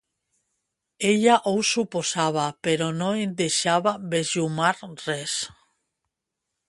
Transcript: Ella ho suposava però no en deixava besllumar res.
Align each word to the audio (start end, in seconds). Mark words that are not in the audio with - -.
Ella 1.09 1.35
ho 1.51 1.53
suposava 1.71 2.45
però 2.69 2.87
no 3.03 3.11
en 3.27 3.37
deixava 3.43 3.93
besllumar 4.15 4.73
res. 4.87 5.37